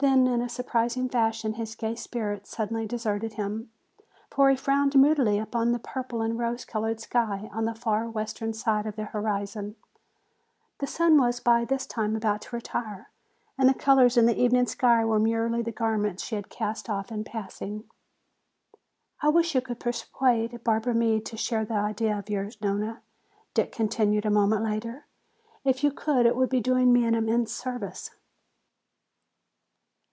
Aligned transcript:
Then 0.00 0.28
in 0.28 0.40
a 0.40 0.48
surprising 0.48 1.08
fashion 1.08 1.54
his 1.54 1.74
gay 1.74 1.96
spirits 1.96 2.50
suddenly 2.50 2.86
deserted 2.86 3.32
him. 3.32 3.72
For 4.30 4.48
he 4.48 4.54
frowned 4.54 4.94
moodily 4.96 5.44
toward 5.44 5.74
the 5.74 5.80
purple 5.80 6.22
and 6.22 6.38
rose 6.38 6.64
colored 6.64 7.00
sky 7.00 7.50
on 7.52 7.64
the 7.64 7.74
far 7.74 8.08
western 8.08 8.52
side 8.52 8.86
of 8.86 8.94
the 8.94 9.06
horizon. 9.06 9.74
The 10.78 10.86
sun 10.86 11.18
was 11.18 11.40
by 11.40 11.64
this 11.64 11.84
time 11.84 12.14
about 12.14 12.42
to 12.42 12.54
retire 12.54 13.10
and 13.58 13.68
the 13.68 13.74
colors 13.74 14.16
in 14.16 14.26
the 14.26 14.40
evening 14.40 14.66
sky 14.68 15.04
were 15.04 15.18
merely 15.18 15.62
the 15.62 15.72
garments 15.72 16.22
she 16.22 16.36
had 16.36 16.48
cast 16.48 16.88
off 16.88 17.10
in 17.10 17.24
passing. 17.24 17.82
"I 19.20 19.30
wish 19.30 19.56
you 19.56 19.60
could 19.60 19.80
persuade 19.80 20.62
Barbara 20.62 20.94
Meade 20.94 21.26
to 21.26 21.36
share 21.36 21.64
that 21.64 21.84
idea 21.84 22.16
of 22.16 22.30
yours, 22.30 22.56
Nona?" 22.62 23.02
Dick 23.52 23.72
continued 23.72 24.26
a 24.26 24.30
moment 24.30 24.62
later. 24.62 25.06
"If 25.64 25.82
you 25.82 25.90
could 25.90 26.24
you 26.24 26.36
would 26.36 26.50
be 26.50 26.60
doing 26.60 26.92
me 26.92 27.04
an 27.04 27.16
immense 27.16 27.52
service." 27.52 28.12